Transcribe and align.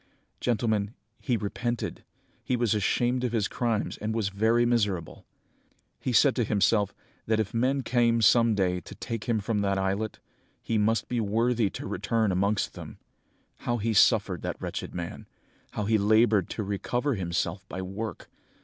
"Gentlemen, 0.39 0.95
he 1.19 1.37
repented, 1.37 2.03
he 2.43 2.55
was 2.55 2.73
ashamed 2.73 3.23
of 3.23 3.33
his 3.33 3.47
crimes 3.47 3.97
and 3.99 4.15
was 4.15 4.29
very 4.29 4.65
miserable! 4.65 5.27
He 5.99 6.11
said 6.11 6.35
to 6.37 6.43
himself, 6.43 6.91
that 7.27 7.39
if 7.39 7.53
men 7.53 7.83
came 7.83 8.23
some 8.23 8.55
day 8.55 8.79
to 8.79 8.95
take 8.95 9.25
him 9.25 9.39
from 9.39 9.59
that 9.61 9.77
islet, 9.77 10.17
he 10.59 10.79
must 10.79 11.07
be 11.07 11.19
worthy 11.19 11.69
to 11.69 11.85
return 11.85 12.31
amongst 12.31 12.73
them! 12.73 12.97
How 13.57 13.77
he 13.77 13.93
suffered, 13.93 14.41
that 14.41 14.59
wretched 14.59 14.95
man! 14.95 15.27
How 15.73 15.85
he 15.85 15.99
laboured 15.99 16.49
to 16.49 16.63
recover 16.63 17.13
himself 17.13 17.63
by 17.69 17.83
work! 17.83 18.27